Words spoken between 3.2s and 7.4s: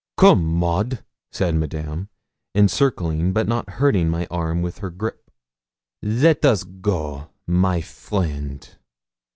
but not hurting my arm with her grip; 'let us go,